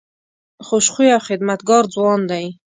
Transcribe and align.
خوش 0.65 0.85
خویه 0.93 1.13
او 1.17 1.25
خدمتګار 1.27 1.83
ځوان 1.95 2.19
دی. 2.31 2.45